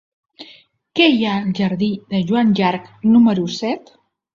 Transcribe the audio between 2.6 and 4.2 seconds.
Llarch número set?